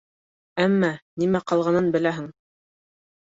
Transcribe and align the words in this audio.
Әммә 0.63 0.89
нимә 1.23 1.41
ҡалғанын 1.51 1.91
беләһең. 1.97 2.27